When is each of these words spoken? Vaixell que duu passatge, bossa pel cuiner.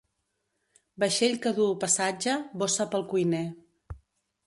Vaixell 1.03 1.37
que 1.45 1.53
duu 1.59 1.77
passatge, 1.85 2.41
bossa 2.65 2.91
pel 2.97 3.09
cuiner. 3.15 3.47